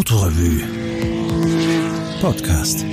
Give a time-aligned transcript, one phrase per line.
[0.00, 0.62] Autorevue
[2.22, 2.86] Podcast.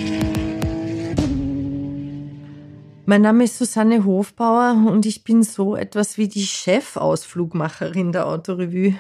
[3.05, 8.95] Mein Name ist Susanne Hofbauer und ich bin so etwas wie die Chefausflugmacherin der Autorevue.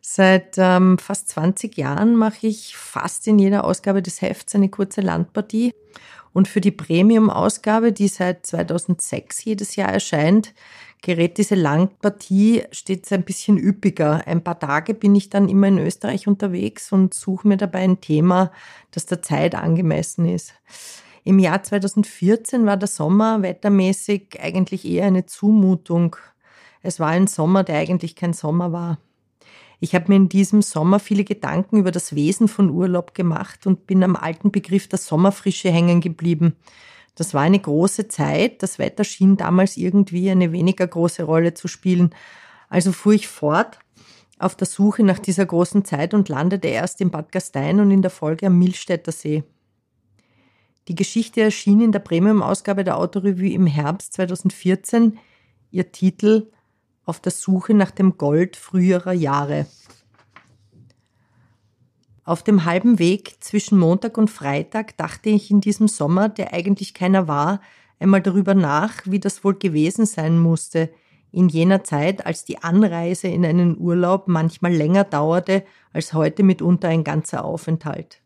[0.00, 5.00] Seit ähm, fast 20 Jahren mache ich fast in jeder Ausgabe des Hefts eine kurze
[5.00, 5.72] Landpartie.
[6.32, 10.54] Und für die Premium-Ausgabe, die seit 2006 jedes Jahr erscheint,
[11.02, 14.26] gerät diese Langpartie stets ein bisschen üppiger.
[14.26, 18.00] Ein paar Tage bin ich dann immer in Österreich unterwegs und suche mir dabei ein
[18.00, 18.52] Thema,
[18.92, 20.54] das der Zeit angemessen ist.
[21.24, 26.16] Im Jahr 2014 war der Sommer wettermäßig eigentlich eher eine Zumutung.
[26.82, 28.98] Es war ein Sommer, der eigentlich kein Sommer war.
[29.78, 33.86] Ich habe mir in diesem Sommer viele Gedanken über das Wesen von Urlaub gemacht und
[33.88, 36.54] bin am alten Begriff der Sommerfrische hängen geblieben.
[37.14, 38.62] Das war eine große Zeit.
[38.62, 42.14] Das Wetter schien damals irgendwie eine weniger große Rolle zu spielen.
[42.68, 43.78] Also fuhr ich fort
[44.38, 48.02] auf der Suche nach dieser großen Zeit und landete erst in Bad Gastein und in
[48.02, 49.44] der Folge am Milstädter See.
[50.88, 55.18] Die Geschichte erschien in der Premium-Ausgabe der Autorevue im Herbst 2014.
[55.70, 56.50] Ihr Titel
[57.04, 59.66] Auf der Suche nach dem Gold früherer Jahre.
[62.24, 66.94] Auf dem halben Weg zwischen Montag und Freitag dachte ich in diesem Sommer, der eigentlich
[66.94, 67.60] keiner war,
[67.98, 70.90] einmal darüber nach, wie das wohl gewesen sein musste,
[71.32, 76.88] in jener Zeit, als die Anreise in einen Urlaub manchmal länger dauerte als heute mitunter
[76.88, 78.20] ein ganzer Aufenthalt.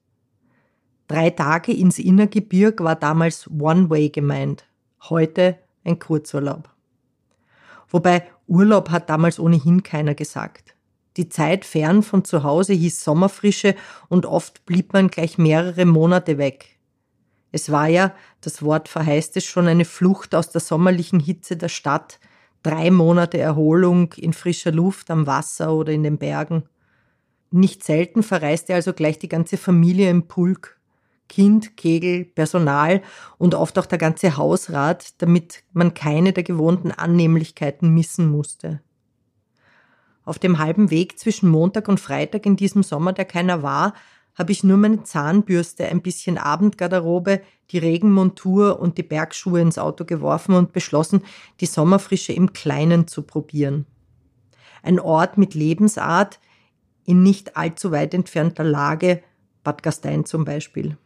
[1.09, 4.67] Drei Tage ins Innergebirg war damals One-Way gemeint,
[5.09, 6.69] heute ein Kurzurlaub.
[7.89, 10.76] Wobei Urlaub hat damals ohnehin keiner gesagt.
[11.17, 13.75] Die Zeit fern von zu Hause hieß Sommerfrische
[14.09, 16.79] und oft blieb man gleich mehrere Monate weg.
[17.53, 21.71] Es war ja, das Wort verheißt es schon, eine Flucht aus der sommerlichen Hitze der
[21.71, 22.21] Stadt,
[22.63, 26.65] drei Monate Erholung in frischer Luft am Wasser oder in den Bergen.
[27.51, 30.79] Nicht selten verreiste also gleich die ganze Familie im Pulk.
[31.29, 33.03] Kind, Kegel, Personal
[33.39, 38.81] und oft auch der ganze Hausrat, damit man keine der gewohnten Annehmlichkeiten missen musste.
[40.27, 43.95] Auf dem halben Weg zwischen Montag und Freitag in diesem Sommer, der keiner war,
[44.35, 50.05] habe ich nur meine Zahnbürste, ein bisschen Abendgarderobe, die Regenmontur und die Bergschuhe ins Auto
[50.05, 51.23] geworfen und beschlossen,
[51.61, 53.87] die Sommerfrische im Kleinen zu probieren.
[54.83, 56.41] Ein Ort mit Lebensart
[57.05, 59.23] in nicht allzu weit entfernter Lage,
[59.63, 60.99] Bad Gastein zum Beispiel.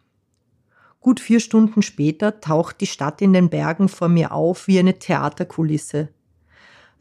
[1.00, 4.98] Gut vier Stunden später taucht die Stadt in den Bergen vor mir auf wie eine
[4.98, 6.08] Theaterkulisse.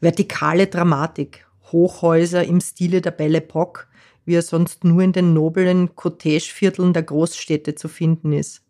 [0.00, 3.86] Vertikale Dramatik, Hochhäuser im Stile der Belle Epoque,
[4.24, 8.62] wie er sonst nur in den noblen Cottage-Vierteln der Großstädte zu finden ist.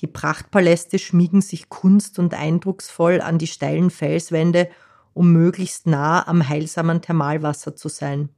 [0.00, 4.68] Die Prachtpaläste schmiegen sich kunst- und eindrucksvoll an die steilen Felswände,
[5.14, 8.28] um möglichst nah am heilsamen Thermalwasser zu sein.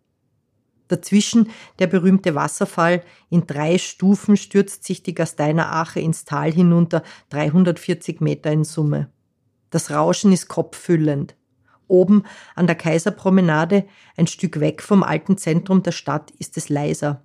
[0.89, 7.03] Dazwischen der berühmte Wasserfall, in drei Stufen stürzt sich die Gasteiner Ache ins Tal hinunter,
[7.31, 9.11] 340 Meter in Summe.
[9.71, 11.35] Das Rauschen ist kopffüllend.
[11.89, 12.25] Oben
[12.55, 13.85] an der Kaiserpromenade,
[14.17, 17.23] ein Stück weg vom alten Zentrum der Stadt, ist es leiser.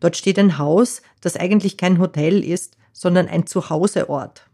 [0.00, 4.48] Dort steht ein Haus, das eigentlich kein Hotel ist, sondern ein Zuhauseort.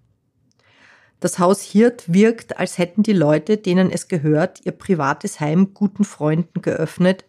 [1.21, 6.05] Das Haus Hirt wirkt, als hätten die Leute, denen es gehört, ihr privates Heim guten
[6.05, 7.25] Freunden geöffnet,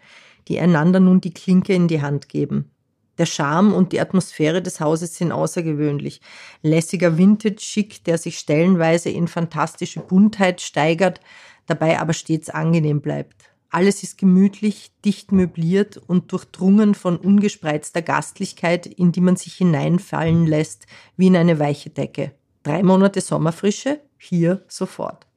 [0.47, 2.71] die einander nun die Klinke in die Hand geben.
[3.17, 6.19] Der Charme und die Atmosphäre des Hauses sind außergewöhnlich.
[6.61, 11.21] Lässiger Vintage-Schick, der sich stellenweise in fantastische Buntheit steigert,
[11.65, 13.51] dabei aber stets angenehm bleibt.
[13.69, 20.45] Alles ist gemütlich, dicht möbliert und durchdrungen von ungespreizter Gastlichkeit, in die man sich hineinfallen
[20.45, 20.87] lässt,
[21.17, 22.31] wie in eine weiche Decke.
[22.63, 23.99] Drei Monate Sommerfrische?
[24.17, 25.27] Hier sofort.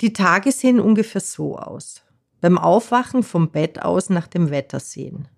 [0.00, 2.02] Die Tage sehen ungefähr so aus.
[2.40, 5.28] Beim Aufwachen vom Bett aus nach dem Wetter sehen.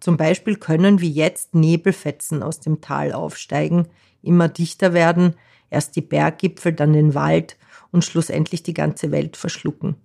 [0.00, 3.88] Zum Beispiel können wie jetzt Nebelfetzen aus dem Tal aufsteigen,
[4.20, 5.34] immer dichter werden,
[5.72, 7.56] erst die Berggipfel, dann den Wald
[7.90, 9.96] und schlussendlich die ganze Welt verschlucken.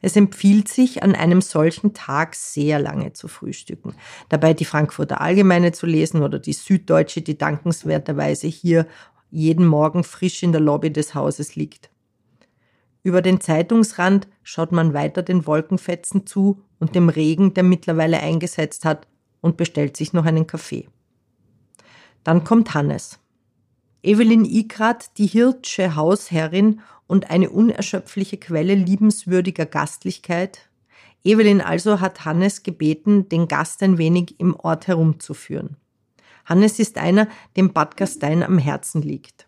[0.00, 3.94] Es empfiehlt sich, an einem solchen Tag sehr lange zu frühstücken,
[4.28, 8.86] dabei die Frankfurter Allgemeine zu lesen oder die Süddeutsche, die dankenswerterweise hier
[9.30, 11.90] jeden Morgen frisch in der Lobby des Hauses liegt.
[13.02, 18.84] Über den Zeitungsrand schaut man weiter den Wolkenfetzen zu und dem Regen, der mittlerweile eingesetzt
[18.84, 19.06] hat,
[19.40, 20.88] und bestellt sich noch einen Kaffee.
[22.24, 23.18] Dann kommt Hannes.
[24.04, 30.68] Evelyn Ikrat, die Hirtsche Hausherrin und eine unerschöpfliche Quelle liebenswürdiger Gastlichkeit.
[31.24, 35.78] Evelyn also hat Hannes gebeten, den Gast ein wenig im Ort herumzuführen.
[36.44, 39.46] Hannes ist einer, dem Bad Gastein am Herzen liegt.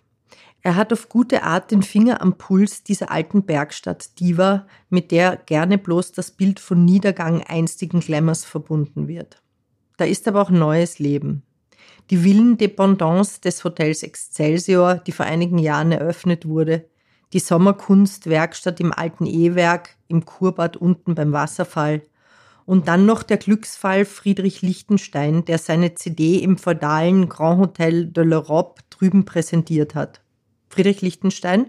[0.63, 5.37] Er hat auf gute Art den Finger am Puls dieser alten Bergstadt Diva, mit der
[5.37, 9.43] gerne bloß das Bild von Niedergang einstigen Glamours verbunden wird.
[9.99, 11.43] Da ist aber auch neues Leben.
[12.11, 16.89] Die Villen-Dependance des Hotels Excelsior, die vor einigen Jahren eröffnet wurde,
[17.33, 22.03] die Sommerkunstwerkstatt im alten E-Werk, im Kurbad unten beim Wasserfall
[22.65, 28.25] und dann noch der Glücksfall Friedrich Lichtenstein, der seine CD im feudalen Grand Hotel de
[28.25, 30.21] l'Europe drüben präsentiert hat.
[30.69, 31.67] Friedrich Lichtenstein,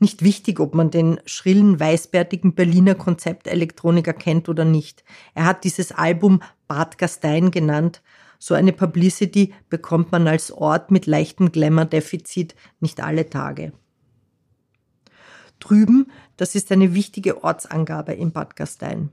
[0.00, 5.04] nicht wichtig, ob man den schrillen, weißbärtigen Berliner Konzeptelektroniker kennt oder nicht.
[5.34, 8.02] Er hat dieses Album Bad Gastein genannt.
[8.38, 13.72] So eine Publicity bekommt man als Ort mit leichtem Glamour-Defizit nicht alle Tage.
[15.60, 19.10] Drüben, das ist eine wichtige Ortsangabe in Bad Gastein.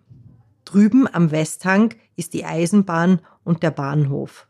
[0.66, 4.48] Drüben am Westhang ist die Eisenbahn und der Bahnhof.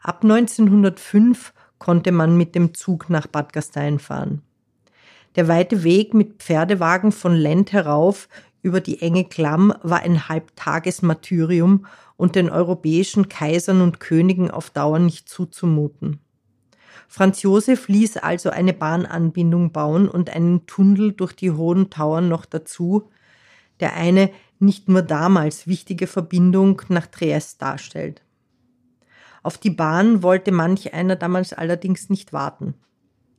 [0.00, 4.42] Ab 1905 konnte man mit dem Zug nach Bad Gastein fahren.
[5.36, 8.28] Der weite Weg mit Pferdewagen von Lent herauf
[8.62, 14.98] über die enge Klamm war ein Halbtagesmartyrium und den europäischen Kaisern und Königen auf Dauer
[14.98, 16.20] nicht zuzumuten.
[17.06, 22.44] Franz Josef ließ also eine Bahnanbindung bauen und einen Tunnel durch die hohen Tauern noch
[22.44, 23.08] dazu,
[23.80, 28.22] der eine nicht nur damals wichtige Verbindung nach Triest darstellt.
[29.42, 32.74] Auf die Bahn wollte manch einer damals allerdings nicht warten.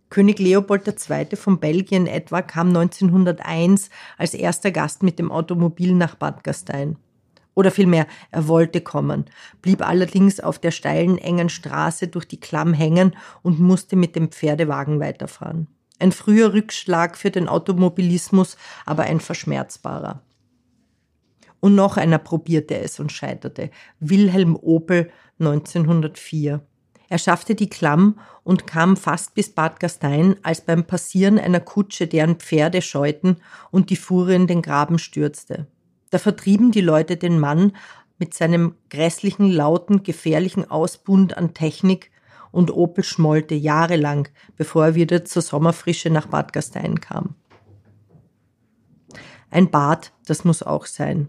[0.10, 1.36] König Leopold II.
[1.36, 6.98] von Belgien etwa kam 1901 als erster Gast mit dem Automobil nach Bad Gastein.
[7.54, 9.26] Oder vielmehr, er wollte kommen,
[9.62, 14.32] blieb allerdings auf der steilen, engen Straße durch die Klamm hängen und musste mit dem
[14.32, 15.68] Pferdewagen weiterfahren.
[16.00, 20.24] Ein früher Rückschlag für den Automobilismus, aber ein verschmerzbarer.
[21.60, 23.70] Und noch einer probierte es und scheiterte.
[24.00, 26.62] Wilhelm Opel 1904.
[27.10, 32.08] Er schaffte die Klamm und kam fast bis Bad Gastein, als beim Passieren einer Kutsche
[32.08, 33.38] deren Pferde scheuten
[33.72, 35.68] und die Fuhre in den Graben stürzte.
[36.12, 37.74] Da vertrieben die Leute den Mann
[38.20, 42.12] mit seinem grässlichen, lauten, gefährlichen Ausbund an Technik
[42.52, 47.36] und Opel schmollte jahrelang, bevor er wieder zur Sommerfrische nach Bad Gastein kam.
[49.50, 51.28] Ein Bad, das muss auch sein.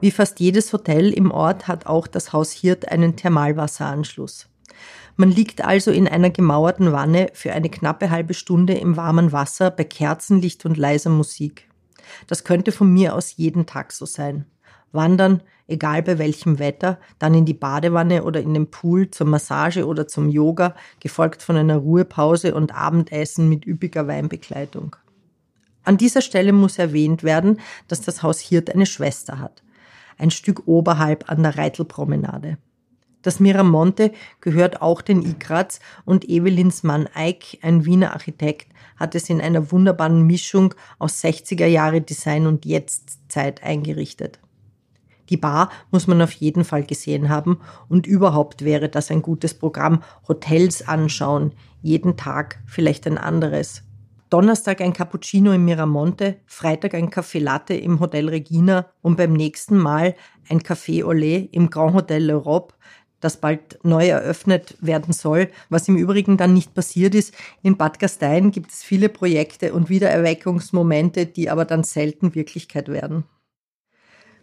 [0.00, 4.48] Wie fast jedes Hotel im Ort hat auch das Haus Hirt einen Thermalwasseranschluss.
[5.16, 9.70] Man liegt also in einer gemauerten Wanne für eine knappe halbe Stunde im warmen Wasser
[9.70, 11.68] bei Kerzenlicht und leiser Musik.
[12.26, 14.46] Das könnte von mir aus jeden Tag so sein.
[14.92, 19.86] Wandern, egal bei welchem Wetter, dann in die Badewanne oder in den Pool zur Massage
[19.86, 24.96] oder zum Yoga, gefolgt von einer Ruhepause und Abendessen mit üppiger Weinbegleitung.
[25.84, 29.62] An dieser Stelle muss erwähnt werden, dass das Haus Hirt eine Schwester hat
[30.20, 32.58] ein Stück oberhalb an der Reitelpromenade.
[33.22, 39.28] Das Miramonte gehört auch den Igraz und Evelins Mann Eick, ein Wiener Architekt, hat es
[39.28, 44.40] in einer wunderbaren Mischung aus 60er Jahre Design und Jetztzeit eingerichtet.
[45.28, 49.54] Die Bar muss man auf jeden Fall gesehen haben und überhaupt wäre das ein gutes
[49.54, 50.02] Programm.
[50.26, 51.52] Hotels anschauen,
[51.82, 53.84] jeden Tag vielleicht ein anderes.
[54.28, 59.76] Donnerstag ein Cappuccino im Miramonte, Freitag ein Café Latte im Hotel Regina und beim nächsten
[59.76, 60.14] Mal
[60.48, 62.70] ein Café Olé im Grand Hotel L'Europe,
[63.20, 67.34] das bald neu eröffnet werden soll, was im Übrigen dann nicht passiert ist.
[67.62, 73.24] In Bad Gastein gibt es viele Projekte und Wiedererweckungsmomente, die aber dann selten Wirklichkeit werden.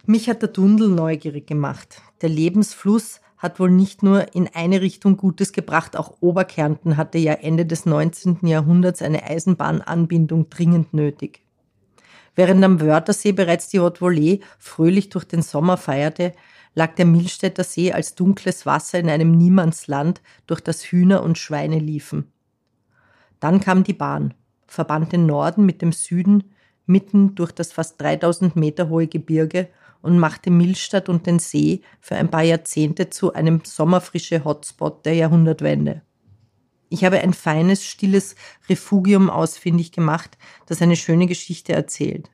[0.05, 2.01] Mich hat der Dundel neugierig gemacht.
[2.22, 7.34] Der Lebensfluss hat wohl nicht nur in eine Richtung Gutes gebracht, auch Oberkärnten hatte ja
[7.34, 8.39] Ende des 19.
[8.43, 11.41] Jahrhunderts eine Eisenbahnanbindung dringend nötig.
[12.36, 16.34] Während am Wörthersee bereits die Haute Volée fröhlich durch den Sommer feierte,
[16.77, 21.79] lag der Milstädter See als dunkles Wasser in einem Niemandsland, durch das Hühner und Schweine
[21.79, 22.31] liefen.
[23.39, 24.36] Dann kam die Bahn,
[24.67, 26.53] verband den Norden mit dem Süden,
[26.86, 29.69] mitten durch das fast 3000 Meter hohe Gebirge
[30.03, 35.15] und machte Millstadt und den See für ein paar Jahrzehnte zu einem sommerfrische Hotspot der
[35.15, 36.03] Jahrhundertwende.
[36.89, 38.36] Ich habe ein feines, stilles
[38.69, 42.29] Refugium ausfindig gemacht, das eine schöne Geschichte erzählt.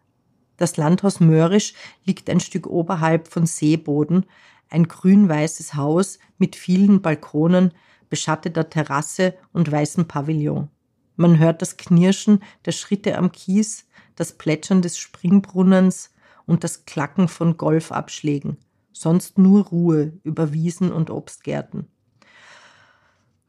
[0.64, 1.74] Das Landhaus Möhrisch
[2.06, 4.26] liegt ein Stück oberhalb von Seeboden,
[4.70, 7.74] ein grün-weißes Haus mit vielen Balkonen,
[8.10, 10.70] beschatteter Terrasse und weißem Pavillon.
[11.18, 16.12] Man hört das Knirschen der Schritte am Kies, das Plätschern des Springbrunnens,
[16.46, 18.56] und das Klacken von Golfabschlägen,
[18.94, 21.90] sonst nur Ruhe über Wiesen und Obstgärten.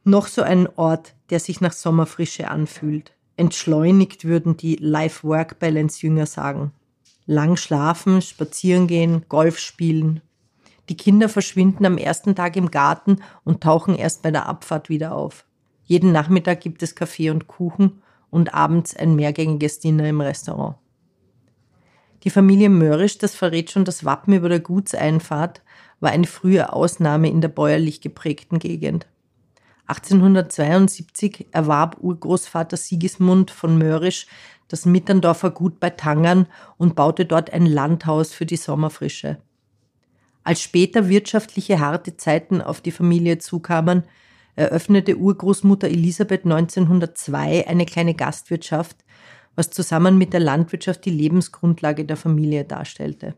[0.03, 3.13] Noch so ein Ort, der sich nach Sommerfrische anfühlt.
[3.37, 6.73] Entschleunigt würden die Life-Work-Balance-Jünger sagen.
[7.25, 10.21] Lang schlafen, spazieren gehen, Golf spielen.
[10.89, 15.15] Die Kinder verschwinden am ersten Tag im Garten und tauchen erst bei der Abfahrt wieder
[15.15, 15.45] auf.
[15.83, 20.75] Jeden Nachmittag gibt es Kaffee und Kuchen und abends ein mehrgängiges Dinner im Restaurant.
[22.23, 25.61] Die Familie Mörrisch, das verrät schon das Wappen über der Gutseinfahrt,
[25.99, 29.07] war eine frühe Ausnahme in der bäuerlich geprägten Gegend.
[29.87, 34.25] 1872 erwarb Urgroßvater Sigismund von Mörrisch
[34.67, 39.37] das Mitterndorfer Gut bei Tangern und baute dort ein Landhaus für die Sommerfrische.
[40.43, 44.03] Als später wirtschaftliche harte Zeiten auf die Familie zukamen,
[44.55, 48.97] eröffnete Urgroßmutter Elisabeth 1902 eine kleine Gastwirtschaft,
[49.55, 53.35] was zusammen mit der Landwirtschaft die Lebensgrundlage der Familie darstellte.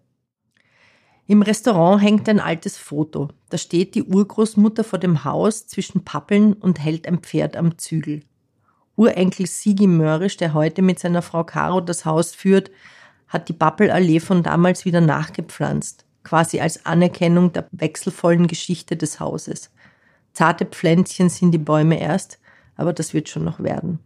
[1.28, 3.30] Im Restaurant hängt ein altes Foto.
[3.50, 8.22] Da steht die Urgroßmutter vor dem Haus zwischen Pappeln und hält ein Pferd am Zügel.
[8.98, 12.72] Urenkel Sigi Mörrisch, der heute mit seiner Frau Caro das Haus führt,
[13.28, 19.72] hat die Pappelallee von damals wieder nachgepflanzt, quasi als Anerkennung der wechselvollen Geschichte des Hauses.
[20.34, 22.40] Zarte Pflänzchen sind die Bäume erst,
[22.76, 24.00] aber das wird schon noch werden.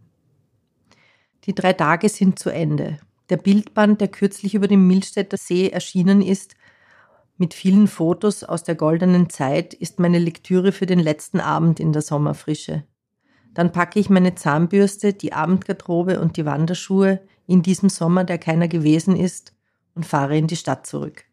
[1.44, 2.98] Die drei Tage sind zu Ende.
[3.30, 6.54] Der Bildband, der kürzlich über dem Milstädter See erschienen ist,
[7.38, 11.92] mit vielen Fotos aus der goldenen Zeit ist meine Lektüre für den letzten Abend in
[11.92, 12.84] der Sommerfrische.
[13.54, 18.68] Dann packe ich meine Zahnbürste, die Abendgarderobe und die Wanderschuhe in diesem Sommer, der keiner
[18.68, 19.52] gewesen ist,
[19.94, 21.24] und fahre in die Stadt zurück.